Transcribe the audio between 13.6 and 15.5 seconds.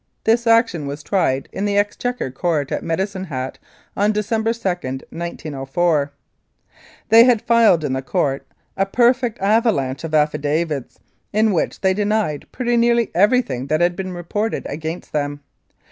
that had been reported against them.